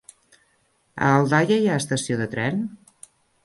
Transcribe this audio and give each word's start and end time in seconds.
A 1.03 1.11
Aldaia 1.17 1.59
hi 1.65 1.69
ha 1.73 1.77
estació 1.85 2.21
de 2.25 2.31
tren? 2.35 2.61